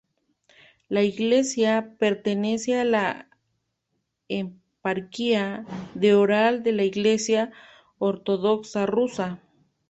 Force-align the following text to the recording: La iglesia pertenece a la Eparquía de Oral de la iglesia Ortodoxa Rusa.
La 0.89 1.03
iglesia 1.03 1.95
pertenece 1.99 2.79
a 2.79 2.83
la 2.83 3.29
Eparquía 4.29 5.63
de 5.93 6.15
Oral 6.15 6.63
de 6.63 6.71
la 6.71 6.83
iglesia 6.85 7.51
Ortodoxa 7.99 8.87
Rusa. 8.87 9.43